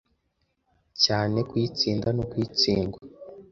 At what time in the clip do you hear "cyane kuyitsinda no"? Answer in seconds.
1.03-2.23